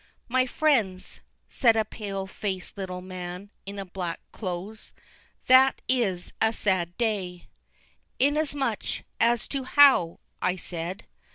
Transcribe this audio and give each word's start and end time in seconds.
"My 0.27 0.47
frens," 0.47 1.21
said 1.47 1.75
a 1.75 1.85
pale 1.85 2.25
faced 2.25 2.75
little 2.75 3.03
man, 3.03 3.51
in 3.67 3.75
black 3.93 4.19
close, 4.31 4.95
"that 5.45 5.83
is 5.87 6.33
a 6.41 6.51
sad 6.53 6.97
day." 6.97 7.49
"Inasmuch 8.17 9.03
as 9.19 9.47
to 9.49 9.63
how?" 9.63 10.19
I 10.41 10.55
said. 10.55 11.05